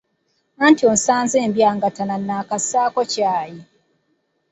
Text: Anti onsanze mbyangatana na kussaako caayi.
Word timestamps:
Anti 0.65 0.83
onsanze 0.91 1.37
mbyangatana 1.49 2.15
na 2.27 2.37
kussaako 2.49 3.01
caayi. 3.11 3.59